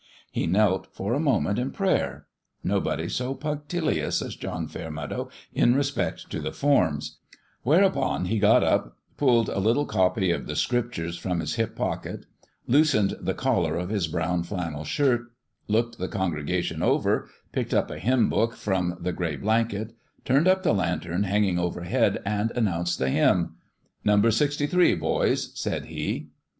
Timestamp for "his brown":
13.89-14.41